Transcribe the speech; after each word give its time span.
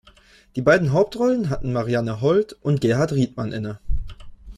Die 0.55 0.63
beiden 0.63 0.93
Hauptrollen 0.93 1.51
hatten 1.51 1.73
Marianne 1.73 2.21
Hold 2.21 2.53
und 2.63 2.81
Gerhard 2.81 3.11
Riedmann 3.11 3.51
inne. 3.51 3.79